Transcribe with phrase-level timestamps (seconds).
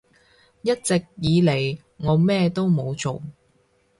[0.63, 3.21] 一直以嚟我咩都冇做